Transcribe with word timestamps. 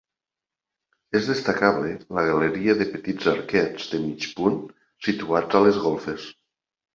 És 1.19 1.27
destacable 1.31 1.91
la 2.19 2.23
galeria 2.29 2.75
de 2.79 2.87
petits 2.95 3.29
arquets 3.33 3.87
de 3.93 4.01
mig 4.07 4.27
punt 4.41 4.57
situats 5.11 5.61
a 5.61 5.63
les 5.69 5.79
golfes. 5.87 6.27